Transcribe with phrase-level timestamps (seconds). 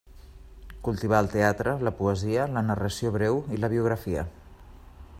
[0.87, 4.29] Cultivà el teatre, la poesia, la narració breu i la biografia.